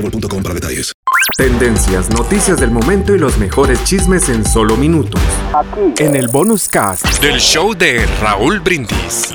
boostmobile.com 0.00 0.42
para 0.42 0.54
detalles. 0.54 0.92
Tendencias, 1.36 2.10
noticias 2.10 2.60
del 2.60 2.70
momento 2.70 3.14
y 3.14 3.18
los 3.18 3.38
mejores 3.38 3.82
chismes 3.84 4.28
en 4.28 4.44
solo 4.44 4.76
minutos. 4.76 5.20
En 5.98 6.16
el 6.16 6.28
bonus 6.28 6.68
cast 6.68 7.22
del 7.22 7.38
show 7.38 7.74
de 7.74 8.06
Raúl 8.20 8.60
Brindis. 8.60 9.32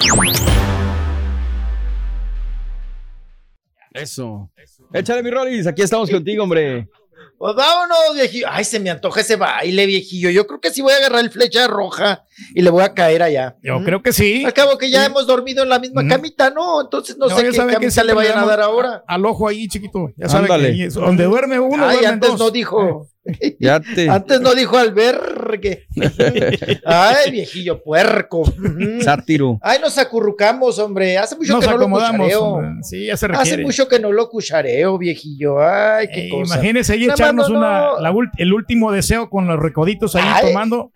Eso. 3.94 4.50
Échale 4.92 5.24
mi 5.24 5.30
Rolis, 5.30 5.68
aquí 5.68 5.82
estamos 5.82 6.10
contigo, 6.10 6.44
hombre. 6.44 6.90
Pues 7.38 7.56
vámonos, 7.56 7.98
viejillo. 8.14 8.48
Ay, 8.50 8.64
se 8.64 8.80
me 8.80 8.90
antoja 8.90 9.22
ese 9.22 9.36
baile, 9.36 9.86
viejillo. 9.86 10.30
Yo 10.30 10.48
creo 10.48 10.60
que 10.60 10.72
sí 10.72 10.82
voy 10.82 10.94
a 10.94 10.98
agarrar 10.98 11.22
el 11.22 11.30
flecha 11.30 11.68
roja 11.68 12.26
y 12.54 12.62
le 12.62 12.70
voy 12.70 12.84
a 12.84 12.94
caer 12.94 13.24
allá. 13.24 13.58
Yo 13.62 13.84
creo 13.84 14.02
que 14.02 14.14
sí. 14.14 14.46
Al 14.46 14.54
cabo 14.54 14.78
que 14.78 14.90
ya 14.90 15.06
hemos 15.06 15.28
dormido 15.28 15.64
en 15.64 15.70
la 15.70 15.80
misma 15.80 16.08
camita, 16.08 16.50
¿no? 16.50 16.82
Entonces 16.82 17.18
no, 17.18 17.30
sé 17.30 17.50
qué 17.50 17.58
camisa 17.58 18.04
le 18.04 18.14
vayan 18.14 18.40
a 18.40 18.46
dar 18.46 18.62
ahora. 18.62 19.04
Al 19.08 19.26
ojo 19.26 19.48
ahí, 19.48 19.68
chiquito. 19.68 20.12
Ya 20.18 20.30
sabe 20.30 20.48
que 20.48 20.54
ahí 20.54 20.82
es 20.84 20.94
donde 20.94 21.26
duerme 21.26 21.60
uno, 21.60 21.86
Ay, 21.86 21.98
duermen 21.98 22.14
antes 22.14 22.30
dos. 22.32 22.40
no 22.40 22.52
dijo. 22.52 23.10
Ya 23.60 23.80
te. 23.96 24.10
Antes 24.10 24.42
no 24.42 24.54
dijo 24.54 24.78
albergue. 24.78 25.88
Ay, 26.86 27.32
viejillo 27.32 27.82
puerco. 27.82 28.44
Sátiro. 29.02 29.60
Ay, 29.62 29.80
nos 29.82 29.98
acurrucamos, 29.98 30.78
hombre. 30.80 31.18
Hace 31.18 31.36
mucho 31.36 31.54
Nos 31.54 31.66
que 31.66 31.72
no 31.72 31.78
lo 31.78 31.90
cuchareo. 31.90 32.44
hombre. 32.44 32.70
Sí, 32.84 33.06
ya 33.06 33.18
se 33.18 33.26
Hace 33.28 33.58
mucho 33.60 33.88
que 33.88 34.00
no 34.00 34.12
lo 34.12 34.30
cuchareo, 34.30 34.98
viejillo. 34.98 35.62
Ay, 35.62 36.08
qué 36.14 36.28
Eh, 36.28 36.30
cosa. 36.30 36.56
imagínese 36.56 36.94
ahí 36.94 37.06
echarnos 37.06 37.50
no, 37.50 37.58
una, 37.58 38.00
la 38.00 38.14
el 38.38 38.54
último 38.54 38.92
deseo 38.92 39.30
con 39.30 39.48
los 39.48 39.60
recoditos 39.60 40.16
ahí 40.16 40.24
Ay. 40.26 40.48
tomando. 40.48 40.92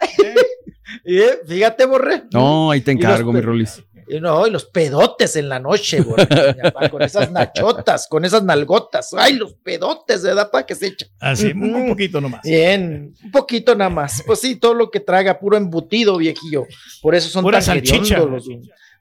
Eh, 1.06 1.40
Fíjate, 1.48 1.86
borré. 1.86 2.24
No, 2.34 2.72
ahí 2.72 2.82
te 2.82 2.94
los 2.94 3.02
encargo, 3.04 3.32
mi 3.34 3.42
Rolis. 3.42 3.84
Y 4.10 4.20
no, 4.22 4.48
y 4.48 4.52
los 4.52 4.66
pedotes 4.66 5.36
en 5.36 5.50
la 5.50 5.60
noche, 5.60 6.02
papá, 6.04 6.90
con 6.90 7.02
esas 7.02 7.32
nachotas, 7.32 8.08
con 8.08 8.24
esas 8.26 8.44
nalgotas. 8.44 9.14
Ay, 9.14 9.34
los 9.34 9.54
pedotes, 9.56 10.24
¿verdad? 10.24 10.50
Para 10.50 10.66
que 10.66 10.76
se 10.76 10.88
echan. 10.88 11.10
Así, 11.20 11.48
un 11.48 11.90
poquito 11.90 12.22
nomás. 12.22 12.42
Bien, 12.44 13.14
un 13.24 13.32
poquito 13.32 13.76
nada 13.76 13.90
más. 13.90 14.24
Pues 14.26 14.40
sí, 14.40 14.56
todo 14.56 14.74
lo 14.74 14.90
que 14.90 15.00
traga, 15.00 15.38
puro 15.40 15.58
embutido, 15.58 16.18
viejillo. 16.18 16.66
Por 17.02 17.16
eso 17.16 17.30
son 17.30 17.44
Pura 17.44 17.58
tan 17.60 17.66
salchicha. 17.66 18.20
los- 18.20 18.48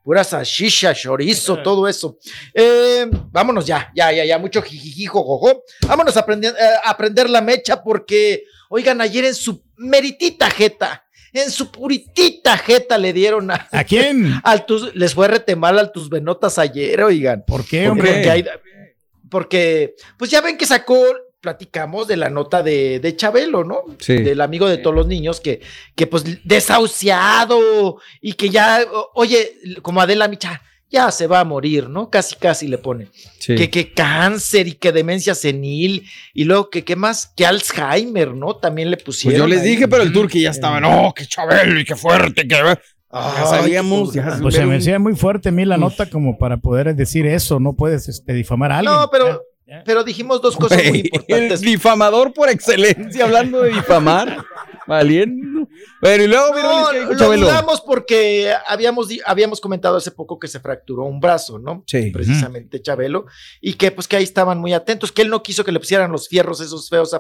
Pura 0.03 0.23
salchicha, 0.23 0.95
chorizo, 0.95 1.59
todo 1.65 1.89
eso. 1.89 2.17
Eh, 2.55 3.11
vámonos 3.33 3.67
ya, 3.67 3.91
ya, 3.93 4.13
ya, 4.13 4.25
ya, 4.25 4.39
mucho 4.39 4.63
jijijijo, 4.63 5.21
jojo. 5.25 5.65
Vámonos 5.87 6.17
a 6.17 6.21
aprender, 6.21 6.55
eh, 6.55 6.65
a 6.85 6.91
aprender 6.91 7.29
la 7.29 7.41
mecha 7.41 7.83
porque, 7.83 8.45
oigan, 8.69 9.01
ayer 9.01 9.25
en 9.25 9.35
su 9.35 9.65
meritita 9.77 10.49
jeta, 10.49 11.05
en 11.37 11.51
su 11.51 11.71
puritita 11.71 12.57
jeta 12.59 12.99
le 12.99 13.13
dieron 13.13 13.51
a, 13.51 13.69
¿A 13.71 13.85
quién? 13.85 14.33
al 14.45 14.67
tus, 14.67 14.95
les 14.95 15.15
fue 15.15 15.29
rete 15.29 15.57
mal 15.57 15.79
al 15.79 15.93
tus 15.93 16.09
venotas 16.09 16.59
ayer, 16.59 17.03
oigan. 17.03 17.45
¿Por 17.47 17.65
qué, 17.67 17.83
¿Por 17.85 17.93
hombre? 17.93 18.13
Porque, 18.13 18.31
hay- 18.31 18.45
porque, 19.31 19.95
pues 20.19 20.31
ya 20.31 20.41
ven 20.41 20.57
que 20.57 20.67
sacó, 20.67 20.97
platicamos 21.41 22.09
de 22.09 22.17
la 22.17 22.31
nota 22.31 22.63
de, 22.63 22.99
de 23.01 23.17
Chabelo, 23.17 23.63
¿no? 23.65 23.83
Sí. 23.99 24.15
Del 24.17 24.41
amigo 24.41 24.69
de 24.69 24.79
todos 24.79 24.97
los 24.97 25.07
niños 25.07 25.41
que, 25.41 25.61
que 25.95 26.07
pues 26.07 26.25
desahuciado 26.45 27.99
y 28.21 28.33
que 28.35 28.51
ya, 28.51 28.85
oye, 29.15 29.57
como 29.83 30.01
Adela 30.01 30.29
Micha, 30.29 30.63
ya 30.91 31.11
se 31.11 31.27
va 31.27 31.41
a 31.41 31.45
morir, 31.45 31.89
¿no? 31.89 32.11
Casi, 32.11 32.37
casi 32.37 32.69
le 32.69 32.79
pone. 32.79 33.09
Sí. 33.39 33.55
Que, 33.57 33.69
que 33.71 33.93
cáncer 33.93 34.69
y 34.69 34.73
que 34.73 34.93
demencia 34.93 35.35
senil 35.35 36.07
y 36.33 36.45
luego 36.45 36.71
que, 36.71 36.85
¿qué 36.85 36.97
más? 36.97 37.33
Que 37.37 37.45
Alzheimer, 37.47 38.35
¿no? 38.35 38.57
También 38.57 38.91
le 38.91 38.97
Pues 38.97 39.05
pusieron. 39.05 39.39
yo 39.41 39.47
les 39.47 39.63
ahí. 39.63 39.71
dije, 39.71 39.89
pero 39.89 40.03
el 40.03 40.13
turqui 40.13 40.41
ya 40.43 40.51
estaba, 40.51 40.81
no, 40.81 41.13
que 41.15 41.27
Chabelo 41.27 41.79
y 41.81 41.85
que 41.85 41.97
fuerte, 41.97 42.47
que. 42.47 42.57
Ya 43.13 43.47
sabíamos, 43.47 44.11
qué 44.13 44.19
ya 44.19 44.25
cosa. 44.27 44.39
Pues 44.43 44.55
se 44.55 44.67
me 44.67 44.77
hacía 44.77 44.99
muy 44.99 45.15
fuerte 45.17 45.49
a 45.49 45.53
mí 45.53 45.65
la 45.65 45.77
nota 45.79 46.11
como 46.11 46.37
para 46.39 46.59
poder 46.59 46.95
decir 46.95 47.27
eso. 47.27 47.59
No 47.61 47.73
puedes 47.75 48.09
este, 48.09 48.33
difamar 48.35 48.73
a 48.73 48.79
alguien. 48.79 48.95
No, 48.95 49.09
pero, 49.11 49.43
pero 49.85 50.05
dijimos 50.05 50.43
dos 50.43 50.57
cosas 50.57 50.79
muy 50.79 50.89
Güey, 50.91 51.01
el 51.01 51.07
importantes. 51.07 51.61
difamador 51.63 52.33
por 52.35 52.49
excelencia, 52.51 53.25
hablando 53.25 53.63
de 53.63 53.71
difamar. 53.71 54.45
Valiendo. 54.87 55.69
Bueno, 56.01 56.25
y 56.25 56.27
luego, 56.27 56.55
No, 56.55 56.89
¿qué 56.91 56.99
dijo 57.01 57.13
lo 57.13 57.19
Chabelo? 57.19 57.47
dudamos 57.47 57.81
porque 57.81 58.53
habíamos, 58.67 59.09
habíamos 59.27 59.61
comentado 59.61 59.97
hace 59.97 60.11
poco 60.11 60.39
que 60.39 60.47
se 60.49 60.61
fracturó 60.61 61.05
un 61.05 61.21
brazo, 61.21 61.59
¿no? 61.59 61.85
Sí. 61.87 62.11
Precisamente 62.11 62.81
Chabelo. 62.81 63.27
Y 63.61 63.75
que 63.75 63.91
pues 63.91 64.07
que 64.09 64.17
ahí 64.17 64.25
estaban 64.25 64.59
muy 64.59 64.73
atentos, 64.73 65.11
que 65.13 65.23
él 65.23 65.29
no 65.31 65.43
quiso 65.43 65.65
que 65.65 65.73
le 65.73 65.79
pusieran 65.81 66.13
los 66.13 66.29
fierros 66.29 66.61
esos 66.61 66.89
feos 66.89 67.15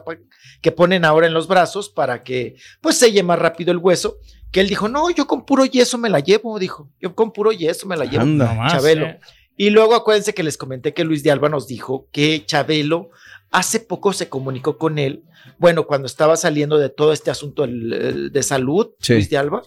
que 0.62 0.72
ponen 0.72 1.04
ahora 1.04 1.26
en 1.26 1.34
los 1.34 1.48
brazos 1.48 1.88
para 1.88 2.22
que 2.22 2.56
pues 2.80 2.96
selle 2.98 3.22
más 3.22 3.38
rápido 3.38 3.72
el 3.72 3.78
hueso. 3.78 4.18
Que 4.52 4.60
él 4.60 4.68
dijo, 4.68 4.88
no, 4.88 5.10
yo 5.10 5.26
con 5.26 5.44
puro 5.44 5.64
yeso 5.66 5.98
me 5.98 6.08
la 6.08 6.20
llevo, 6.20 6.58
dijo. 6.58 6.88
Yo 7.00 7.14
con 7.14 7.32
puro 7.32 7.52
yeso 7.52 7.86
me 7.86 7.96
la 7.96 8.04
llevo. 8.04 8.22
Anda. 8.22 8.68
Chabelo. 8.70 9.06
eh. 9.06 9.20
Y 9.56 9.70
luego 9.70 9.94
acuérdense 9.94 10.34
que 10.34 10.42
les 10.42 10.56
comenté 10.58 10.92
que 10.92 11.04
Luis 11.04 11.22
de 11.22 11.30
Alba 11.30 11.48
nos 11.48 11.66
dijo 11.66 12.08
que 12.12 12.44
Chabelo 12.44 13.10
hace 13.50 13.80
poco 13.80 14.12
se 14.12 14.28
comunicó 14.28 14.76
con 14.76 14.98
él, 14.98 15.22
bueno, 15.58 15.86
cuando 15.86 16.06
estaba 16.06 16.36
saliendo 16.36 16.78
de 16.78 16.88
todo 16.90 17.12
este 17.12 17.30
asunto 17.30 17.66
de 17.66 18.42
salud, 18.42 18.90
Sí. 19.00 19.14
Luis 19.14 19.30
de 19.30 19.38
Alba, 19.38 19.62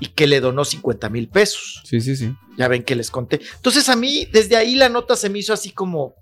y 0.00 0.06
que 0.08 0.26
le 0.26 0.40
donó 0.40 0.64
50 0.64 1.08
mil 1.10 1.28
pesos. 1.28 1.82
Sí, 1.84 2.00
sí, 2.00 2.16
sí. 2.16 2.34
Ya 2.56 2.66
ven 2.66 2.82
que 2.82 2.96
les 2.96 3.10
conté. 3.10 3.40
Entonces 3.56 3.88
a 3.88 3.94
mí, 3.96 4.26
desde 4.32 4.56
ahí 4.56 4.74
la 4.74 4.88
nota 4.88 5.14
se 5.14 5.28
me 5.28 5.38
hizo 5.38 5.52
así 5.52 5.70
como, 5.70 6.14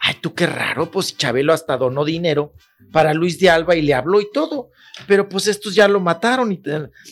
ay, 0.00 0.16
tú 0.20 0.34
qué 0.34 0.46
raro, 0.46 0.90
pues 0.90 1.16
Chabelo 1.16 1.52
hasta 1.54 1.78
donó 1.78 2.04
dinero 2.04 2.52
para 2.90 3.14
Luis 3.14 3.38
de 3.38 3.48
Alba 3.48 3.74
y 3.76 3.82
le 3.82 3.94
habló 3.94 4.20
y 4.20 4.28
todo. 4.32 4.70
Pero 5.06 5.28
pues 5.28 5.46
estos 5.46 5.74
ya 5.74 5.88
lo 5.88 6.00
mataron. 6.00 6.52
Y 6.52 6.60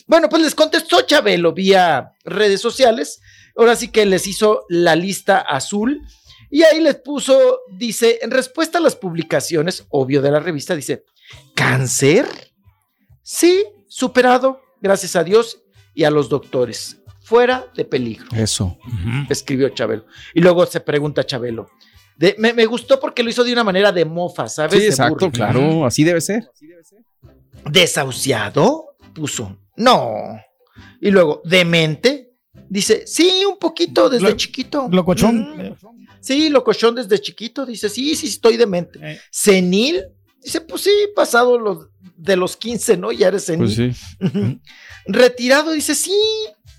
Bueno, 0.07 0.29
pues 0.29 0.43
les 0.43 0.55
contestó 0.55 1.01
Chabelo 1.03 1.55
vía 1.55 2.11
redes 2.25 2.61
sociales. 2.61 3.21
Ahora 3.57 3.77
sí 3.77 3.89
que 3.89 4.07
les 4.07 4.27
hizo 4.27 4.65
la 4.69 4.97
lista 4.97 5.39
azul. 5.41 6.01
Y 6.51 6.63
ahí 6.63 6.81
les 6.81 6.97
puso, 6.97 7.61
dice, 7.77 8.19
en 8.23 8.31
respuesta 8.31 8.79
a 8.79 8.81
las 8.81 8.97
publicaciones, 8.97 9.87
obvio 9.91 10.21
de 10.21 10.31
la 10.33 10.41
revista, 10.41 10.75
dice, 10.75 11.05
¿cáncer? 11.55 12.27
Sí, 13.23 13.65
superado, 13.87 14.61
gracias 14.81 15.15
a 15.15 15.23
Dios 15.23 15.63
y 15.95 16.05
a 16.05 16.11
los 16.11 16.29
doctores. 16.29 16.97
Fuera 17.23 17.67
de 17.77 17.85
peligro 17.85 18.27
Eso. 18.33 18.77
Escribió 19.29 19.69
Chabelo. 19.69 20.05
Y 20.35 20.41
luego 20.41 20.67
se 20.67 20.81
pregunta 20.81 21.25
Chabelo. 21.25 21.71
De, 22.17 22.35
me, 22.39 22.53
me 22.53 22.67
gustó 22.67 22.99
porque 22.99 23.23
lo 23.23 23.31
hizo 23.31 23.45
de 23.45 23.53
una 23.53 23.63
manera 23.63 23.93
de 23.93 24.05
mofa, 24.05 24.49
¿sabes? 24.49 24.73
Sí, 24.73 24.81
De 24.81 24.87
exacto, 24.89 25.27
burla. 25.27 25.31
claro. 25.53 25.87
Así 25.87 26.03
debe 26.03 26.21
ser. 26.21 26.51
Desahuciado, 27.71 28.97
puso. 29.15 29.57
No. 29.77 30.15
Y 31.01 31.11
luego, 31.11 31.41
demente. 31.45 32.20
Dice, 32.69 33.05
sí, 33.07 33.45
un 33.49 33.59
poquito 33.59 34.09
desde 34.09 34.31
Lo- 34.31 34.37
chiquito. 34.37 34.89
Locochón. 34.91 35.57
Mm, 35.57 35.75
Sí, 36.21 36.51
locochón 36.51 36.95
desde 36.97 37.19
chiquito. 37.19 37.65
Dice, 37.65 37.89
sí, 37.89 38.15
sí, 38.15 38.27
estoy 38.27 38.57
demente. 38.57 38.99
Eh. 39.03 39.21
Senil. 39.31 40.05
Dice, 40.43 40.61
pues 40.61 40.83
sí, 40.83 40.91
pasado 41.15 41.59
los, 41.59 41.87
de 42.17 42.37
los 42.37 42.57
15, 42.57 42.97
¿no? 42.97 43.13
Ya 43.13 43.29
eres 43.29 43.45
senil. 43.45 43.75
Pues 43.75 43.95
sí. 43.95 44.61
Retirado, 45.07 45.73
dice, 45.73 45.95
sí, 45.95 46.15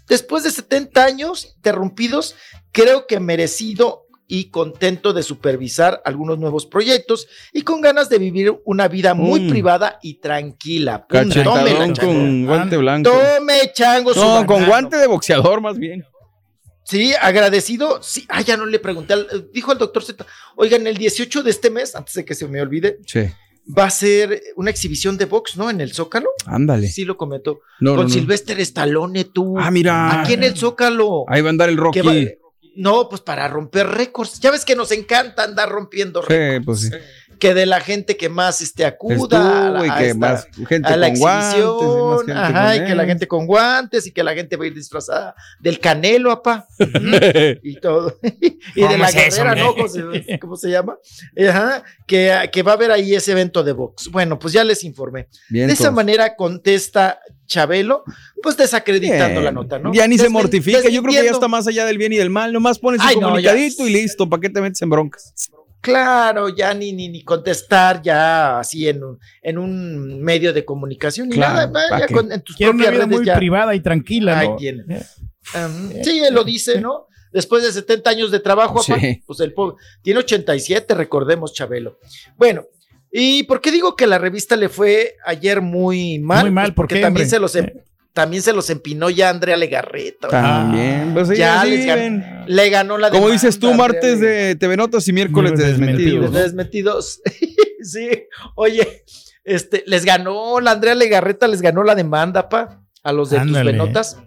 después 0.07 0.43
de 0.43 0.51
70 0.51 1.03
años 1.03 1.53
interrumpidos, 1.55 2.35
creo 2.71 3.07
que 3.07 3.19
merecido 3.19 4.05
y 4.33 4.45
contento 4.49 5.11
de 5.11 5.23
supervisar 5.23 6.01
algunos 6.05 6.39
nuevos 6.39 6.65
proyectos 6.65 7.27
y 7.51 7.63
con 7.63 7.81
ganas 7.81 8.07
de 8.07 8.17
vivir 8.17 8.53
una 8.63 8.87
vida 8.87 9.13
muy 9.13 9.41
Mm. 9.41 9.49
privada 9.49 9.99
y 10.01 10.15
tranquila. 10.21 11.05
Cachetadón 11.09 11.93
chango. 11.93 12.13
con 12.13 12.45
guante 12.45 12.77
blanco. 12.77 13.11
Tome, 13.11 13.71
chango, 13.73 14.13
su 14.13 14.21
No, 14.21 14.45
con 14.45 14.65
guante 14.65 14.95
de 14.95 15.07
boxeador 15.07 15.59
más 15.59 15.77
bien. 15.77 16.05
Sí, 16.85 17.13
agradecido. 17.21 18.01
Sí, 18.01 18.25
ah, 18.29 18.39
ya 18.41 18.55
no 18.55 18.65
le 18.65 18.79
pregunté. 18.79 19.13
al- 19.13 19.27
eh, 19.33 19.45
dijo 19.53 19.73
el 19.73 19.77
doctor 19.77 20.01
Z, 20.03 20.25
oigan, 20.55 20.87
el 20.87 20.95
18 20.97 21.43
de 21.43 21.51
este 21.51 21.69
mes, 21.69 21.93
antes 21.95 22.13
de 22.15 22.23
que 22.23 22.33
se 22.33 22.47
me 22.47 22.61
olvide, 22.61 22.99
Sí. 23.05 23.21
va 23.77 23.85
a 23.85 23.89
ser 23.89 24.41
una 24.55 24.69
exhibición 24.71 25.17
de 25.17 25.25
box, 25.25 25.57
¿no? 25.57 25.69
En 25.69 25.81
el 25.81 25.93
Zócalo. 25.93 26.29
Ándale. 26.45 26.87
Sí, 26.87 27.03
lo 27.05 27.17
comentó. 27.17 27.59
No, 27.81 27.91
con 27.91 27.97
no, 27.97 28.03
no. 28.03 28.09
Sylvester 28.09 28.59
Stallone, 28.61 29.25
tú. 29.25 29.55
Ah, 29.59 29.71
mira. 29.71 30.21
Aquí 30.21 30.33
en 30.33 30.43
el 30.43 30.55
Zócalo. 30.57 31.25
Ahí 31.27 31.41
va 31.41 31.49
a 31.49 31.51
andar 31.51 31.67
el 31.69 31.75
Rocky. 31.77 32.29
No, 32.75 33.09
pues 33.09 33.21
para 33.21 33.47
romper 33.47 33.87
récords. 33.87 34.39
Ya 34.39 34.51
ves 34.51 34.63
que 34.65 34.75
nos 34.75 34.91
encanta 34.91 35.43
andar 35.43 35.69
rompiendo 35.69 36.21
récords. 36.21 36.81
Sí, 36.81 36.89
pues 36.91 37.01
sí. 37.01 37.37
que 37.37 37.53
de 37.53 37.65
la 37.65 37.81
gente 37.81 38.15
que 38.17 38.29
más 38.29 38.61
este, 38.61 38.85
acuda 38.85 39.67
a 39.79 39.97
que 39.97 40.05
esta- 40.09 40.17
más 40.17 40.47
gente 40.69 40.87
a 40.87 40.95
la 40.95 41.09
con 41.09 41.17
guantes, 41.19 41.19
y 41.19 41.23
más 41.23 41.53
exhibición, 41.55 42.17
gente 42.19 42.31
ajá, 42.33 42.73
con 42.75 42.75
y 42.83 42.87
que 42.87 42.95
la 42.95 43.05
gente 43.05 43.27
con 43.27 43.47
guantes 43.47 44.07
y 44.07 44.11
que 44.11 44.23
la 44.23 44.33
gente 44.35 44.55
va 44.57 44.63
a 44.63 44.67
ir 44.67 44.73
disfrazada 44.75 45.35
del 45.59 45.79
canelo, 45.79 46.31
apá, 46.31 46.67
y 47.63 47.79
todo. 47.79 48.17
y 48.23 48.81
de 48.81 48.87
¿Cómo 48.87 48.97
la 48.97 49.09
es 49.09 49.15
eso, 49.15 49.43
¿no? 49.43 49.73
¿Cómo 49.75 49.87
se, 49.87 50.39
cómo 50.39 50.55
se 50.55 50.69
llama? 50.69 50.97
Ajá, 51.49 51.83
que, 52.07 52.49
que 52.53 52.63
va 52.63 52.71
a 52.73 52.75
haber 52.75 52.91
ahí 52.91 53.15
ese 53.15 53.31
evento 53.31 53.63
de 53.63 53.73
box. 53.73 54.09
Bueno, 54.09 54.37
pues 54.39 54.53
ya 54.53 54.63
les 54.63 54.83
informé. 54.83 55.27
Bien, 55.49 55.67
de 55.67 55.73
esa 55.73 55.91
manera 55.91 56.35
contesta 56.35 57.19
Chabelo, 57.51 58.03
pues 58.41 58.55
desacreditando 58.55 59.41
Bien. 59.41 59.43
la 59.43 59.51
nota, 59.51 59.77
¿no? 59.77 59.93
Ya 59.93 60.07
ni 60.07 60.17
se 60.17 60.29
mortifica. 60.29 60.87
Yo 60.89 61.01
creo 61.03 61.19
que 61.21 61.25
ya 61.25 61.31
está 61.31 61.49
más 61.49 61.67
allá 61.67 61.85
del 61.85 61.97
bien 61.97 62.13
y 62.13 62.17
del 62.17 62.29
mal. 62.29 62.53
Nomás 62.53 62.79
pones 62.79 63.01
un 63.01 63.19
no, 63.21 63.27
comunicadito 63.27 63.85
y 63.85 63.91
listo. 63.91 64.29
¿Para 64.29 64.39
qué 64.39 64.49
te 64.49 64.61
metes 64.61 64.81
en 64.81 64.89
broncas? 64.89 65.33
Claro, 65.81 66.47
ya 66.49 66.73
ni, 66.73 66.93
ni, 66.93 67.09
ni 67.09 67.23
contestar 67.23 68.01
ya 68.01 68.59
así 68.59 68.87
en 68.87 69.03
un, 69.03 69.19
en 69.41 69.57
un 69.57 70.21
medio 70.21 70.53
de 70.53 70.63
comunicación 70.63 71.27
ni 71.27 71.35
Claro, 71.35 71.71
nada, 71.71 71.89
¿pa' 71.89 71.99
ya 71.99 72.07
con- 72.07 72.31
en 72.31 72.41
tus 72.41 72.55
Quiere 72.55 72.69
una 72.71 72.83
propias 72.83 72.93
vida 72.93 73.05
redes 73.05 73.17
muy 73.17 73.25
ya. 73.25 73.35
privada 73.35 73.75
y 73.75 73.79
tranquila, 73.81 74.39
Ahí 74.39 74.47
¿no? 74.49 74.55
tiene. 74.55 74.83
Eh, 74.89 75.03
Um, 75.55 75.89
sí, 76.03 76.19
él 76.23 76.35
lo 76.35 76.43
dice, 76.43 76.79
¿no? 76.79 77.07
Después 77.33 77.63
de 77.63 77.71
70 77.73 78.09
años 78.11 78.31
de 78.31 78.39
trabajo, 78.39 78.81
Sí. 78.83 79.23
pues 79.25 79.39
el 79.39 79.53
pobre 79.53 79.75
tiene 80.03 80.19
87, 80.19 80.93
recordemos, 80.93 81.51
Chabelo. 81.53 81.97
Bueno, 82.37 82.65
¿y 83.11 83.43
por 83.43 83.61
qué 83.61 83.71
digo 83.71 83.95
que 83.95 84.07
la 84.07 84.17
revista 84.17 84.55
le 84.55 84.69
fue 84.69 85.15
ayer 85.25 85.61
muy 85.61 86.19
mal? 86.19 86.43
Muy 86.43 86.51
mal, 86.51 86.67
¿por 86.67 86.75
porque 86.75 86.95
qué, 86.95 87.01
también 87.01 87.29
se 87.29 87.39
los 87.39 87.55
em- 87.55 87.71
también 88.13 88.43
se 88.43 88.51
los 88.53 88.69
empinó 88.69 89.09
ya 89.09 89.29
Andrea 89.29 89.55
Legarreta. 89.55 90.27
También. 90.27 91.13
Pues 91.13 91.29
ya 91.29 91.63
les 91.63 91.85
le 92.47 92.69
ganó 92.69 92.97
la 92.97 93.09
Como 93.09 93.29
dices 93.29 93.57
tú, 93.57 93.73
martes 93.73 94.19
de 94.19 94.55
TV 94.55 94.75
Notas 94.75 95.07
y 95.07 95.13
miércoles 95.13 95.57
de 95.57 95.67
desmentidos. 95.67 96.25
Los 96.25 96.33
desmetidos. 96.33 97.21
sí, 97.81 98.09
oye, 98.55 99.05
este, 99.43 99.83
les 99.87 100.03
ganó, 100.03 100.59
la 100.59 100.71
Andrea 100.71 100.95
Legarreta 100.95 101.47
les 101.47 101.61
ganó 101.61 101.83
la 101.83 101.95
demanda, 101.95 102.49
pa, 102.49 102.83
a 103.03 103.13
los 103.13 103.29
de 103.29 103.37
Ándale. 103.37 103.71
tus 103.71 103.79
venotas. 103.79 104.17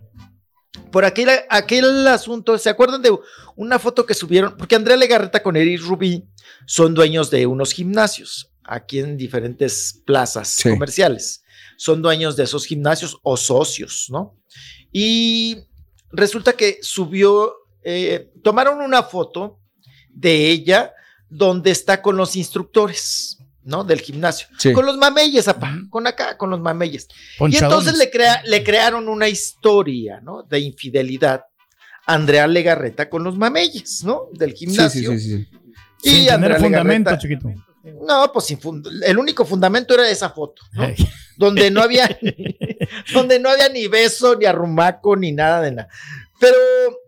Por 0.91 1.05
aquel, 1.05 1.29
aquel 1.51 2.07
asunto, 2.09 2.57
¿se 2.57 2.71
acuerdan 2.71 3.03
de 3.03 3.15
una 3.57 3.79
foto 3.79 4.07
que 4.07 4.15
subieron? 4.15 4.57
Porque 4.57 4.77
Andrea 4.77 4.97
Legarreta 4.97 5.43
con 5.43 5.57
Eric 5.57 5.83
Rubí 5.83 6.25
son 6.67 6.95
dueños 6.95 7.31
de 7.31 7.47
unos 7.47 7.73
gimnasios 7.73 8.54
aquí 8.65 8.99
en 9.01 9.17
diferentes 9.17 10.03
plazas 10.07 10.49
Sí. 10.49 10.71
comerciales. 10.71 11.43
Son 11.77 12.01
dueños 12.03 12.37
de 12.37 12.45
esos 12.45 12.67
gimnasios 12.67 13.19
o 13.23 13.37
socios, 13.37 14.07
¿no? 14.11 14.39
Y 14.93 15.59
resulta 16.13 16.53
que 16.55 16.79
subió, 16.83 17.53
eh, 17.83 18.31
tomaron 18.43 18.81
una 18.81 19.03
foto 19.03 19.61
de 20.11 20.51
ella 20.51 20.93
donde 21.29 21.71
está 21.73 22.01
con 22.01 22.17
los 22.17 22.37
instructores, 22.37 23.39
¿no? 23.65 23.83
Del 23.83 24.01
gimnasio. 24.01 24.47
Sí. 24.59 24.73
Con 24.73 24.87
los 24.87 24.97
mameyes, 24.97 25.49
apá, 25.49 25.77
con 25.91 26.07
acá, 26.07 26.37
con 26.39 26.51
los 26.51 26.61
mameyes. 26.61 27.09
Y 27.51 27.57
entonces 27.57 27.99
le, 27.99 28.11
crea, 28.11 28.41
le 28.45 28.63
crearon 28.63 29.09
una 29.09 29.29
historia, 29.29 30.21
¿no? 30.21 30.43
De 30.45 30.61
infidelidad. 30.61 31.43
Andrea 32.07 32.47
Legarreta 32.47 33.09
con 33.09 33.25
los 33.25 33.37
mameyes, 33.37 34.05
¿no? 34.05 34.29
Del 34.33 34.51
Sí, 34.51 34.67
gimnasio. 34.67 35.11
sí, 35.13 35.19
sí, 35.19 35.31
sí. 35.39 35.49
Y 36.03 36.11
Sin 36.11 36.19
tener 36.19 36.33
Andrea 36.35 36.59
fundamento, 36.61 37.11
Legarreta- 37.11 37.19
chiquito. 37.19 37.49
No, 37.85 38.33
pues 38.33 38.47
sin 38.47 38.59
el 39.05 39.19
único 39.19 39.45
fundamento 39.45 39.95
era 39.95 40.09
esa 40.09 40.31
foto, 40.31 40.63
¿no? 40.73 40.85
Eh, 40.85 40.97
donde 41.37 41.71
no 41.71 41.83
había 41.83 42.09
donde 43.13 43.39
no 43.39 43.51
había 43.51 43.69
ni 43.69 43.87
beso 43.89 44.37
ni 44.37 44.47
arrumaco 44.47 45.17
ni 45.17 45.33
nada 45.33 45.61
de 45.61 45.73
nada. 45.73 45.89
Pero 46.41 46.57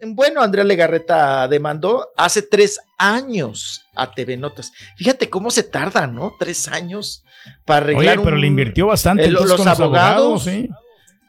bueno, 0.06 0.40
Andrea 0.40 0.64
Legarreta 0.64 1.48
demandó 1.48 2.08
hace 2.16 2.42
tres 2.42 2.78
años 2.96 3.84
a 3.94 4.12
TV 4.12 4.36
Notas. 4.36 4.72
Fíjate 4.96 5.28
cómo 5.28 5.50
se 5.50 5.62
tarda, 5.62 6.06
¿no? 6.06 6.34
Tres 6.38 6.68
años 6.68 7.24
para 7.64 7.78
arreglar 7.78 8.16
Oye, 8.18 8.24
pero 8.24 8.36
un- 8.36 8.40
le 8.40 8.46
invirtió 8.46 8.86
bastante 8.86 9.24
eh, 9.24 9.30
los 9.30 9.42
con 9.52 9.66
los 9.66 9.66
abogados, 9.66 10.44
sí. 10.44 10.68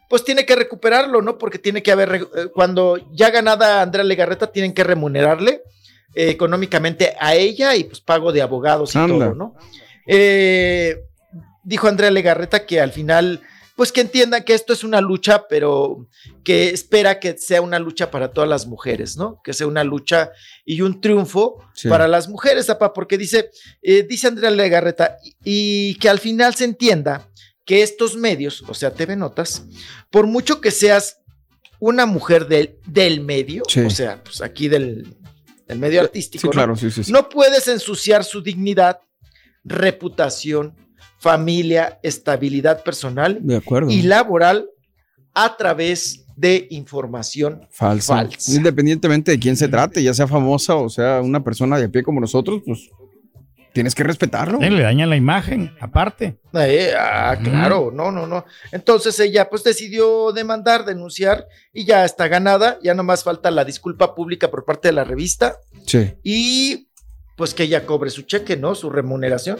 Pues 0.10 0.24
tiene 0.24 0.46
que 0.46 0.56
recuperarlo, 0.56 1.22
¿no? 1.22 1.38
Porque 1.38 1.60
tiene 1.60 1.84
que 1.84 1.92
haber, 1.92 2.16
eh, 2.16 2.48
cuando 2.54 2.98
ya 3.12 3.30
ganada 3.30 3.82
Andrea 3.82 4.06
Legarreta, 4.06 4.48
tienen 4.52 4.74
que 4.74 4.84
remunerarle 4.86 5.64
eh, 6.18 6.30
económicamente 6.31 7.14
a 7.19 7.36
ella 7.36 7.75
y 7.75 7.84
pues 7.84 8.02
pago 8.02 8.31
de 8.31 8.42
abogados 8.42 8.96
y 8.96 8.98
Anda. 8.98 9.25
todo, 9.28 9.36
¿no? 9.36 9.56
Eh, 10.08 11.04
dijo 11.64 11.88
Andrea 11.88 12.10
Legarreta 12.12 12.66
que 12.66 12.80
al 12.81 12.92
final, 12.92 13.42
pues 13.75 13.92
que 13.92 14.02
entiendan 14.02 14.44
que 14.44 14.54
esto 14.54 14.74
es 14.74 14.84
una 14.84 15.02
lucha, 15.02 15.48
pero 15.48 16.08
que 16.44 16.69
espera 16.69 17.19
que 17.19 17.38
sea 17.38 17.62
una 17.62 17.78
lucha 17.78 18.10
para 18.10 18.31
todas 18.31 18.50
las 18.50 18.66
mujeres, 18.66 19.18
¿no? 19.18 19.42
Que 19.44 19.54
sea 19.54 19.68
una 19.68 19.84
lucha 19.84 20.31
y 20.66 20.81
un 20.81 21.02
triunfo 21.02 21.58
Sí. 21.74 21.88
para 21.90 22.08
las 22.08 22.28
mujeres, 22.30 22.69
apa, 22.69 22.94
porque 22.94 23.18
dice, 23.18 23.52
eh, 23.84 24.04
dice 24.10 24.28
Andrea 24.28 24.50
Legarreta, 24.50 25.18
y, 25.44 25.92
y 25.92 25.96
que 25.96 26.10
al 26.10 26.19
final 26.19 26.56
se 26.56 26.64
entienda 26.66 27.30
que 27.66 27.84
estos 27.84 28.16
medios, 28.16 28.64
o 28.68 28.74
sea, 28.74 28.92
TV 28.92 29.16
Notas, 29.18 29.66
por 30.10 30.25
mucho 30.25 30.62
que 30.62 30.72
seas 30.72 31.19
una 31.80 32.06
mujer 32.08 32.48
del, 32.48 32.80
del 32.88 33.19
medio, 33.22 33.62
Sí. 33.68 33.81
o 33.81 33.90
sea, 33.92 34.24
pues 34.24 34.42
aquí 34.42 34.68
del, 34.69 35.14
del 35.68 35.80
medio 35.80 36.02
artístico, 36.02 36.42
Sí, 36.42 36.48
¿no? 36.48 36.52
claro, 36.52 36.75
sí, 36.75 36.90
sí. 36.92 37.04
sí. 37.04 37.12
No 37.12 37.28
puedes 37.30 37.68
ensuciar 37.68 38.24
su 38.24 38.42
dignidad, 38.42 39.00
reputación, 39.64 40.74
familia, 41.19 42.00
estabilidad 42.04 42.84
personal 42.84 43.40
De 43.42 43.58
acuerdo. 43.58 43.90
y 43.92 44.02
laboral 44.04 44.69
a 45.34 45.58
través 45.58 46.25
de 46.36 46.68
información 46.69 47.68
Falsa. 47.72 48.16
falsa. 48.16 48.52
Independientemente 48.56 49.31
de 49.31 49.40
quién 49.40 49.58
se 49.58 49.68
trate, 49.68 50.02
ya 50.04 50.14
sea 50.14 50.28
famosa 50.28 50.75
o 50.75 50.90
sea 50.90 51.22
una 51.22 51.44
persona 51.44 51.78
de 51.80 51.86
a 51.86 51.90
pie 51.90 52.04
como 52.04 52.22
nosotros, 52.22 52.62
pues 52.66 52.90
tienes 53.78 53.94
que 53.94 54.04
respetarlo. 54.04 54.60
Eh, 54.60 54.72
le 54.72 54.82
dañan 54.82 55.08
la 55.08 55.16
imagen, 55.16 55.72
aparte. 55.80 56.40
Eh, 56.56 56.94
ah, 56.98 57.38
claro, 57.44 57.92
no, 57.94 58.12
no, 58.12 58.26
no. 58.26 58.44
Entonces 58.72 59.20
ella 59.20 59.50
pues 59.52 59.64
decidió 59.64 60.32
demandar, 60.32 60.84
denunciar 60.84 61.46
y 61.72 61.86
ya 61.86 62.04
está 62.04 62.28
ganada. 62.28 62.80
Ya 62.82 62.96
nomás 62.96 63.24
falta 63.24 63.52
la 63.52 63.64
disculpa 63.66 64.16
pública 64.16 64.50
por 64.50 64.66
parte 64.66 64.88
de 64.88 64.94
la 64.94 65.04
revista 65.04 65.58
Sí. 65.86 66.16
y 66.24 66.88
pues 67.36 67.54
que 67.54 67.64
ella 67.64 67.86
cobre 67.86 68.10
su 68.10 68.24
cheque, 68.24 68.58
¿no? 68.58 68.74
Su 68.74 68.90
remuneración. 68.90 69.58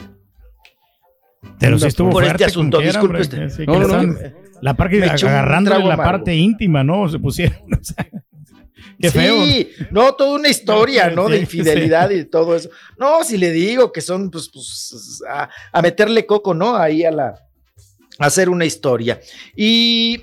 Pero 1.60 1.78
sí 1.78 1.86
estuvo 1.86 2.10
Por 2.10 2.24
este 2.24 2.44
asunto, 2.44 2.80
disculpe 2.80 3.18
hombre, 3.18 3.20
usted. 3.22 3.50
sí, 3.50 3.66
No, 3.66 3.78
no, 3.78 4.14
La 4.60 4.74
parte 4.74 5.00
trago 5.00 5.88
la 5.88 5.96
parte 5.96 6.34
íntima, 6.34 6.82
¿no? 6.82 7.08
Se 7.08 7.20
pusieron. 7.20 7.58
o 7.72 7.84
sea, 7.84 8.04
qué 9.00 9.10
feo. 9.10 9.44
Sí, 9.44 9.70
no, 9.90 10.14
toda 10.14 10.32
una 10.38 10.48
historia, 10.48 11.10
¿no? 11.10 11.28
De 11.28 11.36
Sí, 11.36 11.42
infidelidad 11.42 12.10
y 12.10 12.24
todo 12.24 12.56
eso. 12.56 12.70
No, 12.98 13.22
si 13.24 13.36
le 13.38 13.50
digo 13.52 13.92
que 13.92 14.00
son, 14.00 14.30
pues, 14.30 14.48
pues 14.52 15.20
a, 15.28 15.48
a 15.72 15.82
meterle 15.82 16.26
coco, 16.26 16.54
¿no? 16.54 16.76
Ahí 16.76 17.04
a 17.04 17.10
la, 17.10 17.26
a 18.18 18.26
hacer 18.26 18.48
una 18.48 18.64
historia. 18.64 19.20
Y 19.56 20.22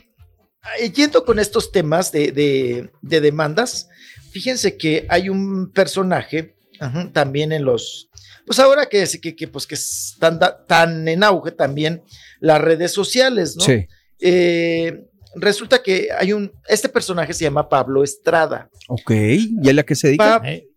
yendo 0.96 1.24
con 1.26 1.40
estos 1.40 1.72
temas 1.72 2.12
de, 2.12 2.32
de- 2.32 2.90
de 3.02 3.22
demandas, 3.22 3.88
fíjense 4.32 4.78
que 4.78 5.06
hay 5.10 5.30
un 5.30 5.72
personaje 5.72 6.56
ajá, 6.80 7.10
también 7.14 7.52
en 7.52 7.64
los, 7.66 8.10
pues 8.46 8.60
ahora 8.60 8.88
que, 8.88 9.06
que, 9.22 9.36
que, 9.36 9.48
pues 9.48 9.66
que 9.68 9.76
están 9.76 10.40
da- 10.40 10.66
tan 10.66 11.08
en 11.08 11.24
auge 11.24 11.52
también 11.52 12.04
las 12.40 12.60
redes 12.62 12.92
sociales, 12.92 13.56
¿no? 13.58 13.64
Sí. 13.64 13.88
Eh, 14.20 15.06
resulta 15.36 15.82
que 15.84 16.10
hay 16.18 16.34
un, 16.34 16.52
este 16.68 16.90
personaje 16.90 17.34
se 17.34 17.44
llama 17.44 17.68
Pablo 17.70 18.04
Estrada. 18.04 18.70
Ok. 18.88 19.12
¿Y 19.12 19.70
a 19.70 19.74
la 19.74 19.84
que 19.84 19.96
se 19.96 20.08
dedica? 20.08 20.42
Pa- 20.42 20.50
Eh, 20.50 20.68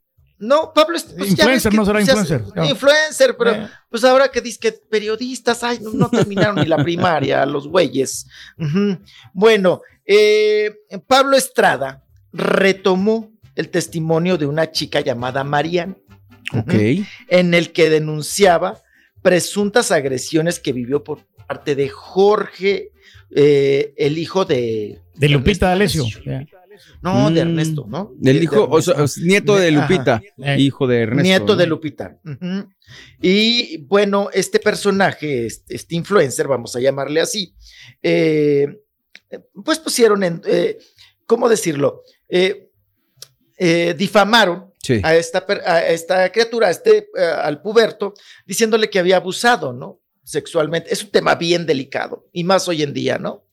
no, 0.41 0.73
Pablo 0.73 0.97
es 0.97 1.03
pues, 1.03 1.31
Influencer, 1.31 1.71
que 1.73 1.77
no 1.77 1.85
será 1.85 2.05
se 2.05 2.13
hace- 2.13 2.21
influencer, 2.35 2.57
no. 2.57 2.65
Influencer, 2.65 3.37
pero 3.37 3.51
eh, 3.53 3.69
pues 3.91 4.05
ahora 4.05 4.29
que 4.31 4.41
dice 4.41 4.59
que 4.61 4.71
periodistas, 4.73 5.65
ay, 5.65 5.81
no, 5.83 5.91
no 5.93 6.09
terminaron 6.11 6.57
ni 6.57 6.67
la 6.67 6.77
primaria, 6.83 7.45
los 7.47 7.67
güeyes. 7.67 8.27
Bueno, 9.33 9.83
eh, 10.07 10.75
Pablo 11.07 11.37
Estrada 11.37 12.05
retomó 12.33 13.33
el 13.57 13.69
testimonio 13.71 14.39
de 14.39 14.47
una 14.47 14.71
chica 14.71 15.01
llamada 15.01 15.43
Mariana, 15.45 15.97
ok. 16.55 16.73
en 17.29 17.55
el 17.55 17.73
que 17.73 17.91
denunciaba 17.91 18.81
presuntas 19.23 19.91
agresiones 19.91 20.61
que 20.61 20.73
vivió 20.73 21.03
por 21.03 21.25
parte 21.49 21.75
de 21.75 21.89
Jorge, 21.89 22.93
eh, 23.31 23.95
el 23.97 24.19
hijo 24.19 24.45
de... 24.45 25.01
de 25.15 25.29
Lupita 25.29 25.69
D'Alessio. 25.69 26.05
No, 27.03 27.31
de 27.31 27.45
Mm. 27.45 27.49
Ernesto, 27.49 27.87
¿no? 27.89 28.13
De- 28.17 28.33
de 28.35 28.39
hijo, 28.45 28.69
o 28.71 28.81
sea, 28.81 28.95
nieto 29.25 29.57
de. 29.57 29.73
Lupita, 29.73 30.23
Eh, 30.39 30.57
hijo 30.61 30.87
de 30.87 31.01
Ernesto. 31.01 31.23
Nieto 31.23 31.57
de. 31.57 31.67
Lupita. 31.67 32.21
Y 33.21 33.79
bueno, 33.79 34.29
este 34.33 34.59
personaje, 34.61 35.47
este, 35.47 35.75
este 35.75 35.97
influencer, 35.97 36.47
vamos 36.47 36.75
a 36.77 36.81
llamarle 36.81 37.21
así, 37.21 37.55
eh, 38.03 38.79
pues 39.65 39.79
pusieron 39.81 40.23
en, 40.23 40.41
eh, 40.47 40.79
¿cómo 41.27 41.49
decirlo? 41.49 42.03
Eh, 42.29 42.71
eh, 43.57 43.95
difamaron 43.99 44.73
Sí. 44.81 45.01
a 45.03 45.17
esta, 45.17 45.45
a 45.67 45.87
esta 45.89 46.31
criatura, 46.31 46.69
a 46.69 46.71
este, 46.71 47.09
al 47.43 47.61
puberto, 47.61 48.15
diciéndole 48.47 48.89
que 48.89 49.01
había 49.01 49.17
abusado, 49.17 49.73
¿no? 49.73 50.01
Sexualmente. 50.29 50.93
Es 50.93 51.03
un 51.03 51.11
tema 51.11 51.37
bien 51.37 51.65
delicado, 51.65 52.29
y 52.35 52.45
más 52.45 52.69
hoy 52.69 52.83
en 52.83 52.93
día, 52.93 53.17
¿no? 53.17 53.47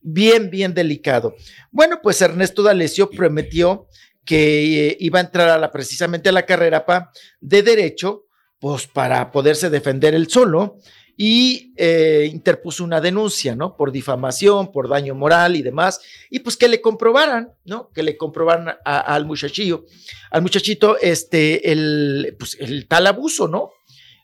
Bien, 0.00 0.48
bien 0.48 0.72
delicado. 0.72 1.36
Bueno, 1.70 2.00
pues 2.02 2.22
Ernesto 2.22 2.62
D'Alessio 2.62 3.10
prometió 3.10 3.86
que 4.24 4.88
eh, 4.88 4.96
iba 4.98 5.18
a 5.18 5.24
entrar 5.24 5.50
a 5.50 5.58
la, 5.58 5.70
precisamente 5.70 6.30
a 6.30 6.32
la 6.32 6.46
carrera 6.46 6.86
pa, 6.86 7.12
de 7.38 7.62
Derecho 7.62 8.24
pues 8.58 8.86
para 8.86 9.30
poderse 9.30 9.68
defender 9.68 10.14
él 10.14 10.30
solo 10.30 10.78
y 11.18 11.74
eh, 11.76 12.30
interpuso 12.32 12.82
una 12.82 13.02
denuncia, 13.02 13.54
¿no? 13.54 13.76
Por 13.76 13.92
difamación, 13.92 14.72
por 14.72 14.88
daño 14.88 15.14
moral 15.14 15.54
y 15.56 15.60
demás, 15.60 16.00
y 16.30 16.38
pues 16.38 16.56
que 16.56 16.68
le 16.68 16.80
comprobaran, 16.80 17.52
¿no? 17.66 17.90
Que 17.90 18.02
le 18.02 18.16
comprobaran 18.16 18.76
al 18.86 19.26
muchachillo, 19.26 19.84
al 20.30 20.40
muchachito, 20.40 20.96
este, 20.98 21.72
el, 21.72 22.36
pues 22.38 22.56
el 22.58 22.88
tal 22.88 23.06
abuso, 23.06 23.48
¿no? 23.48 23.72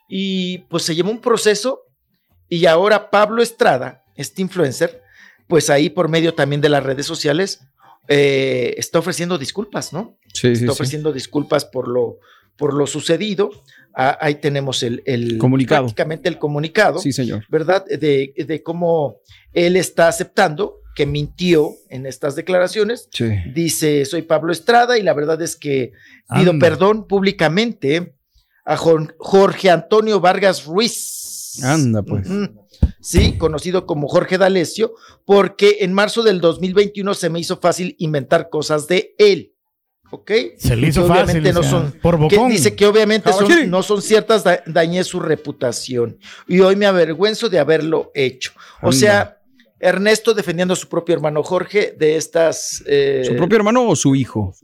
Y 0.08 0.58
pues 0.70 0.84
se 0.84 0.94
llevó 0.94 1.10
un 1.10 1.20
proceso 1.20 1.84
y 2.48 2.66
ahora 2.66 3.10
Pablo 3.10 3.42
Estrada, 3.42 4.04
este 4.16 4.42
influencer, 4.42 5.02
pues 5.46 5.70
ahí 5.70 5.90
por 5.90 6.08
medio 6.08 6.34
también 6.34 6.60
de 6.60 6.68
las 6.68 6.82
redes 6.82 7.06
sociales, 7.06 7.60
eh, 8.08 8.74
está 8.78 8.98
ofreciendo 8.98 9.38
disculpas, 9.38 9.92
¿no? 9.92 10.16
Sí, 10.32 10.48
está 10.48 10.64
sí. 10.66 10.68
ofreciendo 10.68 11.12
disculpas 11.12 11.64
por 11.64 11.88
lo, 11.88 12.18
por 12.56 12.74
lo 12.74 12.86
sucedido. 12.86 13.50
Ah, 13.94 14.16
ahí 14.20 14.36
tenemos 14.36 14.82
el, 14.82 15.02
el 15.06 15.38
Comunicado. 15.38 15.82
prácticamente 15.86 16.28
el 16.28 16.38
comunicado, 16.38 16.98
Sí, 17.00 17.12
señor. 17.12 17.44
¿verdad? 17.48 17.84
De, 17.86 18.32
de 18.36 18.62
cómo 18.62 19.16
él 19.52 19.76
está 19.76 20.08
aceptando 20.08 20.76
que 20.94 21.04
mintió 21.06 21.70
en 21.90 22.06
estas 22.06 22.34
declaraciones. 22.36 23.08
Sí. 23.12 23.26
Dice, 23.54 24.04
soy 24.04 24.22
Pablo 24.22 24.52
Estrada 24.52 24.98
y 24.98 25.02
la 25.02 25.14
verdad 25.14 25.40
es 25.42 25.56
que 25.56 25.92
pido 26.34 26.50
Anda. 26.52 26.66
perdón 26.66 27.06
públicamente 27.06 28.14
a 28.64 28.76
Jor- 28.76 29.14
Jorge 29.18 29.70
Antonio 29.70 30.20
Vargas 30.20 30.64
Ruiz. 30.64 31.17
Anda, 31.62 32.02
pues. 32.02 32.26
Sí, 33.00 33.36
conocido 33.38 33.86
como 33.86 34.08
Jorge 34.08 34.38
D'Alessio, 34.38 34.94
porque 35.24 35.78
en 35.80 35.92
marzo 35.92 36.22
del 36.22 36.40
2021 36.40 37.14
se 37.14 37.30
me 37.30 37.40
hizo 37.40 37.56
fácil 37.58 37.94
inventar 37.98 38.48
cosas 38.50 38.86
de 38.88 39.14
él. 39.18 39.54
¿Ok? 40.10 40.30
Se 40.56 40.74
le 40.74 40.88
hizo 40.88 41.02
Que 41.02 41.08
fácil. 41.08 41.24
obviamente 41.24 41.52
no 41.52 41.62
son, 41.62 41.92
por 42.02 42.16
que 42.28 42.36
bocón. 42.36 42.50
dice 42.50 42.74
que 42.74 42.86
obviamente 42.86 43.30
son- 43.32 43.46
Caballín. 43.46 43.70
no 43.70 43.82
son 43.82 44.00
ciertas, 44.00 44.42
da- 44.42 44.62
dañé 44.66 45.04
su 45.04 45.20
reputación. 45.20 46.18
Y 46.46 46.60
hoy 46.60 46.76
me 46.76 46.86
avergüenzo 46.86 47.48
de 47.50 47.58
haberlo 47.58 48.10
hecho. 48.14 48.52
O 48.80 48.86
Anda. 48.86 48.98
sea, 48.98 49.38
Ernesto 49.80 50.32
defendiendo 50.34 50.72
a 50.74 50.76
su 50.78 50.88
propio 50.88 51.14
hermano 51.14 51.42
Jorge 51.42 51.94
de 51.98 52.16
estas... 52.16 52.82
eh, 52.86 53.22
¿Su 53.26 53.36
propio 53.36 53.58
hermano 53.58 53.86
o 53.86 53.94
su 53.94 54.14
hijo? 54.16 54.54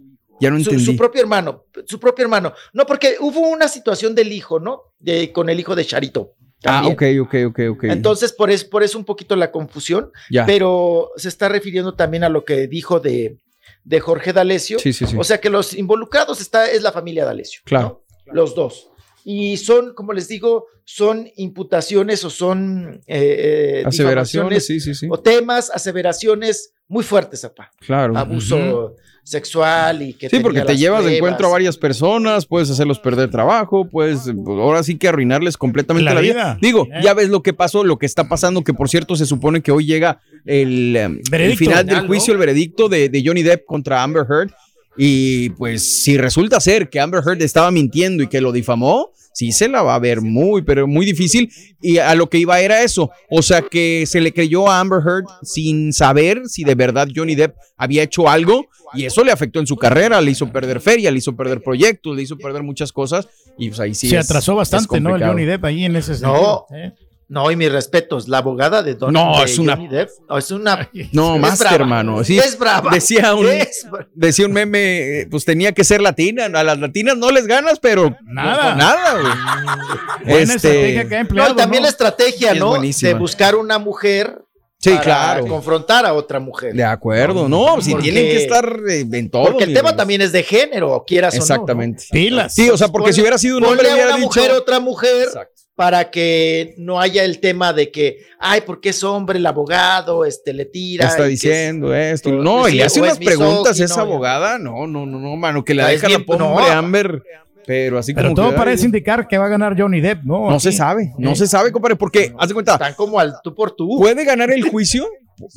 Ya 0.41 0.51
no 0.51 0.57
su, 0.59 0.71
entendí. 0.71 0.85
su 0.85 0.97
propio 0.97 1.21
hermano, 1.21 1.67
su 1.87 2.01
propio 2.01 2.25
hermano. 2.25 2.53
No, 2.73 2.87
porque 2.87 3.17
hubo 3.21 3.41
una 3.49 3.69
situación 3.69 4.15
del 4.15 4.33
hijo, 4.33 4.59
¿no? 4.59 4.81
De, 4.99 5.31
con 5.31 5.49
el 5.51 5.61
hijo 5.61 5.77
de 5.77 5.85
Charito. 5.85 6.33
Ah, 6.65 6.87
ok, 6.87 7.03
ok, 7.23 7.35
ok, 7.47 7.61
ok. 7.71 7.85
Entonces, 7.85 8.33
por 8.33 8.51
eso, 8.51 8.69
por 8.71 8.83
eso 8.83 8.99
un 8.99 9.05
poquito 9.05 9.37
la 9.37 9.51
confusión, 9.51 10.11
ya. 10.31 10.47
pero 10.47 11.11
se 11.17 11.29
está 11.29 11.49
refiriendo 11.49 11.95
también 11.95 12.25
a 12.25 12.29
lo 12.29 12.45
que 12.45 12.67
dijo 12.67 13.01
de, 13.01 13.37
de 13.85 14.01
Jorge 14.01 14.33
D'Alessio. 14.33 14.79
Sí, 14.79 14.93
sí, 14.93 15.07
sí. 15.07 15.17
O 15.19 15.25
sea 15.25 15.41
que 15.41 15.51
los 15.51 15.75
involucrados 15.75 16.41
está, 16.41 16.71
es 16.71 16.83
la 16.83 16.93
familia 16.93 17.25
D'Alessio. 17.25 17.61
Claro. 17.65 18.05
¿no? 18.27 18.35
Los 18.35 18.55
dos. 18.55 18.89
Y 19.25 19.57
son, 19.57 19.95
como 19.95 20.13
les 20.13 20.29
digo, 20.29 20.67
son 20.85 21.27
imputaciones 21.37 22.25
o 22.25 22.31
son 22.31 23.01
eh, 23.07 23.81
eh, 23.81 23.83
Aseveraciones, 23.87 24.67
sí, 24.67 24.81
sí, 24.81 24.95
sí. 24.95 25.07
o 25.11 25.19
temas, 25.19 25.71
aseveraciones 25.75 26.75
muy 26.89 27.03
fuertes, 27.03 27.43
apá. 27.45 27.71
Claro. 27.81 28.17
Abuso 28.19 28.95
sexual 29.23 30.03
y 30.03 30.13
que 30.13 30.29
Sí, 30.29 30.41
porque 30.41 30.61
te 30.61 30.77
llevas 30.77 31.03
de 31.07 31.17
encuentro 31.17 31.47
a 31.47 31.51
varias 31.51 31.79
personas, 31.79 32.45
puedes 32.45 32.69
hacerlos 32.71 32.99
perder 32.99 33.31
trabajo, 33.31 33.89
puedes 33.89 34.25
pues, 34.45 34.59
ahora 34.59 34.83
sí 34.83 34.99
que 34.99 35.09
arruinarles 35.09 35.57
completamente 35.57 36.05
la, 36.05 36.15
La 36.15 36.21
vida. 36.21 36.35
vida. 36.35 36.59
Digo, 36.61 36.87
Eh. 36.93 37.01
ya 37.03 37.15
ves 37.15 37.31
lo 37.31 37.43
que 37.43 37.55
pasó, 37.55 37.83
lo 37.85 37.99
que 37.99 38.05
está 38.05 38.29
pasando, 38.29 38.63
que 38.63 38.75
por 38.75 38.91
cierto 38.91 39.17
se 39.17 39.25
supone 39.25 39.63
que 39.63 39.73
hoy 39.73 39.87
llega 39.87 40.21
el, 40.45 40.95
em, 40.97 41.21
el 41.33 41.57
final 41.57 41.87
del 41.87 42.07
juicio, 42.07 42.35
¿no? 42.35 42.41
el 42.43 42.47
veredicto 42.47 42.91
de, 42.91 43.09
de 43.09 43.23
Johnny 43.25 43.43
Depp 43.43 43.65
contra 43.65 44.03
Amber 44.03 44.27
Heard. 44.29 44.51
Y 44.97 45.51
pues 45.51 46.03
si 46.05 46.17
resulta 46.17 46.61
ser 46.61 46.89
que 46.89 47.01
Amber 47.01 47.23
Heard 47.27 47.43
estaba 47.43 47.71
mintiendo 47.71 48.23
y 48.23 48.29
que 48.29 48.41
lo 48.41 48.53
difamó, 48.53 49.11
sí 49.33 49.51
se 49.51 49.69
la 49.69 49.83
va 49.83 49.97
a 49.97 49.99
ver 49.99 50.21
muy, 50.21 50.63
pero 50.63 50.87
muy 50.87 51.05
difícil. 51.05 51.51
Y 51.83 51.99
a 51.99 52.15
lo 52.15 52.29
que 52.29 52.39
iba 52.39 52.61
era 52.61 52.83
eso. 52.83 53.11
O 53.31 53.43
sea 53.43 53.63
que 53.63 54.05
se 54.07 54.21
le 54.21 54.33
creyó 54.33 54.69
a 54.71 54.79
Amber 54.81 55.01
Heard 55.05 55.25
sin 55.43 55.93
saber 55.93 56.43
si 56.47 56.63
de 56.65 56.75
verdad 56.77 57.09
Johnny 57.15 57.35
Depp 57.35 57.57
había 57.77 58.05
hecho 58.05 58.29
algo. 58.29 58.67
Y 58.97 59.07
eso 59.07 59.25
le 59.25 59.33
afectó 59.33 59.59
en 59.59 59.67
su 59.67 59.77
carrera, 59.77 60.21
le 60.21 60.31
hizo 60.31 60.53
perder 60.53 60.81
feria, 60.81 61.11
le 61.11 61.19
hizo 61.19 61.35
perder 61.35 61.61
proyectos, 61.63 62.15
le 62.15 62.23
hizo 62.23 62.37
perder 62.39 62.63
muchas 62.63 62.93
cosas. 62.93 63.27
Y 63.59 63.69
pues 63.69 63.81
ahí 63.81 63.95
sí. 63.95 64.09
se 64.09 64.17
es- 64.19 64.25
atrasó 64.31 64.53
es 64.53 64.59
bastante, 64.59 65.01
¿no? 65.01 65.17
El. 65.17 65.25
Johnny 65.25 65.45
Depp 65.45 65.65
ahí 65.65 65.85
en 65.85 65.97
ese 65.97 66.13
No. 66.13 66.17
sentido, 66.19 66.67
¿eh? 66.77 66.93
No, 67.27 67.51
y 67.51 67.57
mis 67.57 67.73
respetos, 67.73 68.29
la 68.29 68.39
abogada 68.39 68.83
de 68.83 68.95
Don 68.95 69.13
No, 69.13 69.39
de 69.39 69.45
es 69.45 69.59
una- 69.59 69.77
Depp, 69.77 70.11
no, 70.29 70.37
es 70.39 70.51
una 70.51 70.91
No, 71.13 71.35
es 71.37 71.41
más 71.41 71.59
brava. 71.59 71.75
hermano. 71.77 72.23
Sí, 72.25 72.39
es 72.39 72.59
brava. 72.59 72.91
decía 72.93 73.35
un, 73.35 73.47
Es 73.47 73.87
decía 74.15 74.47
un 74.47 74.53
meme, 74.53 75.27
pues 75.31 75.45
tenía 75.45 75.73
que 75.73 75.85
ser 75.85 76.03
latina. 76.03 76.45
A 76.47 76.63
las 76.63 76.79
latinas 76.79 77.17
no 77.17 77.31
les 77.31 77.47
ganas, 77.47 77.79
pero 77.81 78.15
Nada. 78.25 78.75
nada, 78.75 79.13
güey. 79.21 80.35
Buena 80.35 80.55
Este, 80.55 80.69
estrategia 80.69 81.09
que 81.09 81.15
ha 81.15 81.19
No, 81.19 81.23
empleado. 81.23 81.57
también 81.57 81.83
¿no? 81.83 81.87
la 81.87 81.91
estrategia, 81.91 82.53
Es 82.53 82.59
¿no? 82.59 82.75
De 82.81 83.15
buscar 83.15 83.57
una 83.57 83.79
mujer 83.79 84.39
Sí, 84.79 84.91
para 84.91 85.03
claro. 85.03 85.47
confrontar 85.47 86.05
a 86.05 86.13
otra 86.13 86.39
mujer. 86.41 86.75
De 86.75 86.85
acuerdo, 86.85 87.49
no, 87.49 87.81
si 87.81 87.93
Porque- 87.93 88.03
tienen 88.13 88.25
que 88.31 88.37
estar 88.37 88.71
eh, 88.87 89.07
en 89.11 89.31
todo. 89.31 89.45
Porque 89.47 89.65
el 89.65 89.73
tema 89.73 89.97
también 89.97 90.21
es 90.21 90.31
de 90.31 90.43
género, 90.43 91.03
quieras 91.07 91.35
Exactamente. 91.35 92.05
Pilas. 92.11 92.55
Sí, 92.55 92.69
o 92.69 92.77
sea, 92.77 92.89
porque 92.89 93.09
Ponle- 93.11 93.15
si 93.15 93.21
hubiera 93.23 93.39
sido 93.39 93.57
o 93.57 93.61
no. 93.61 93.67
un 93.69 93.73
hombre, 93.73 93.89
Ponle 93.89 93.93
a 93.93 93.95
hubiera 94.05 94.17
una 94.17 94.27
dicho. 94.27 94.41
mujer, 94.41 94.51
otra 94.53 94.81
mujer, 94.81 95.23
Exacto. 95.29 95.55
Para 95.77 96.11
que 96.11 96.75
no 96.79 97.01
haya 97.01 97.25
el 97.25 97.41
tema 97.41 97.73
de 97.73 97.91
que, 97.91 98.19
ay, 98.39 98.61
porque 98.65 98.91
es 98.91 99.03
hombre 99.03 99.39
el 99.39 99.47
abogado, 99.47 100.25
este, 100.25 100.53
le 100.53 100.67
tira. 100.67 101.07
está 101.09 101.25
diciendo 101.25 101.95
esto. 101.95 102.31
No, 102.31 102.69
y 102.69 102.75
le 102.75 102.85
hace 102.85 103.01
unas 103.01 103.19
preguntas 103.19 103.81
a 103.81 103.85
esa 103.85 104.03
abogada. 104.03 104.59
No, 104.59 104.87
no, 104.87 105.05
no, 105.05 105.19
no, 105.19 105.37
mano, 105.37 105.65
que 105.65 105.75
le 105.75 105.83
es 105.83 106.01
deja 106.03 106.09
la 106.19 106.25
pobre 106.25 106.39
no. 106.39 106.59
Amber. 106.61 107.23
Pero 107.67 107.99
así 107.99 108.13
Pero 108.13 108.27
como 108.29 108.37
todo 108.37 108.51
que, 108.51 108.57
parece 108.59 108.83
ay, 108.83 108.87
indicar 108.87 109.27
que 109.27 109.39
va 109.39 109.47
a 109.47 109.49
ganar 109.49 109.75
Johnny 109.81 110.01
Depp, 110.03 110.23
¿no? 110.25 110.49
No 110.51 110.57
Aquí. 110.57 110.65
se 110.65 110.73
sabe, 110.73 111.13
no 111.17 111.31
Eh. 111.33 111.37
se 111.37 111.47
sabe, 111.47 111.73
compadre, 111.73 111.97
porque, 111.97 112.31
haz 112.39 112.49
de 112.49 112.53
cuenta, 112.55 112.75
Están 112.75 112.93
como 112.93 113.19
al 113.19 113.37
tú 113.43 113.55
por 113.55 113.71
tú. 113.75 113.97
puede 113.99 114.23
ganar 114.27 114.51
el 114.51 114.65
juicio, 114.69 115.09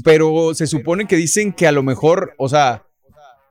pero 0.06 0.54
se 0.54 0.68
supone 0.68 1.06
que 1.06 1.18
dicen 1.18 1.52
que 1.52 1.68
a 1.68 1.72
lo 1.74 1.84
mejor, 1.84 2.34
o 2.38 2.48
sea, 2.48 2.86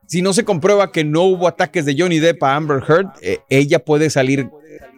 si 0.07 0.23
no 0.23 0.33
se 0.33 0.47
comprueba 0.47 0.91
que 0.91 1.05
no 1.05 1.25
hubo 1.25 1.47
ataques 1.49 1.85
de 1.85 1.97
Johnny 1.99 2.19
Depp 2.19 2.43
a 2.45 2.57
Amber 2.57 2.83
Heard, 2.89 3.09
eh, 3.21 3.41
ella 3.51 3.85
puede 3.85 4.09
salir 4.09 4.49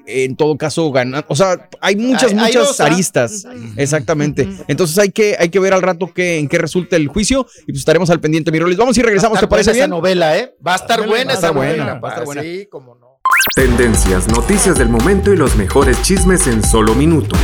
en 0.08 0.36
todo 0.36 0.56
caso 0.56 0.90
ganando. 0.90 1.26
O 1.28 1.36
sea, 1.36 1.68
hay 1.80 1.96
muchas, 1.96 2.24
Hay- 2.32 2.38
hay 2.38 2.44
muchas 2.46 2.66
dos, 2.68 2.80
¿ah? 2.80 2.86
aristas. 2.86 3.46
Exactamente. 3.76 4.48
Entonces 4.68 4.98
hay 4.98 5.10
que, 5.10 5.36
hay 5.38 5.48
que 5.50 5.60
ver 5.60 5.74
al 5.74 5.82
rato 5.82 6.10
qué, 6.14 6.38
en 6.38 6.48
qué 6.48 6.58
resulta 6.58 6.96
el 6.96 7.08
juicio 7.08 7.46
y 7.62 7.72
pues 7.72 7.78
estaremos 7.78 8.08
al 8.10 8.20
pendiente. 8.20 8.50
Miroles, 8.52 8.76
vamos 8.76 8.96
y 8.96 9.00
Va 9.00 9.04
a 9.04 9.06
regresamos, 9.06 9.36
estar 9.36 9.48
¿te 9.48 9.50
parece 9.50 9.70
buena 9.70 9.76
bien? 9.86 9.90
esa 9.92 9.96
novela, 9.96 10.38
¿eh? 10.38 10.54
Va 10.66 10.72
a 10.72 10.76
estar 10.76 10.98
Novela, 11.00 11.10
buena 11.10 11.24
va 11.26 11.30
a 11.30 11.38
esa 11.38 11.46
estar 11.46 11.54
buena, 11.56 11.76
novela. 11.84 12.00
va 12.00 12.08
a 12.08 12.12
estar 12.12 12.24
buena. 12.24 12.42
Sí, 12.42 12.68
cómo 12.70 12.94
no. 12.94 13.08
Tendencias, 13.54 14.26
noticias 14.28 14.78
del 14.78 14.88
momento 14.88 15.32
y 15.32 15.36
los 15.36 15.54
mejores 15.56 16.00
chismes 16.02 16.46
en 16.46 16.64
solo 16.64 16.94
minutos. 16.94 17.38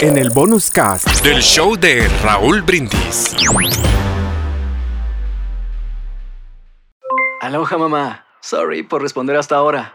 En 0.00 0.16
el 0.16 0.30
bonus 0.30 0.70
cast 0.70 1.06
del 1.22 1.42
show 1.42 1.76
de 1.76 2.08
Raúl 2.22 2.62
Brindis. 2.62 3.34
Aloha 7.40 7.76
mamá. 7.76 8.24
Sorry 8.40 8.82
por 8.82 9.02
responder 9.02 9.36
hasta 9.36 9.56
ahora. 9.56 9.94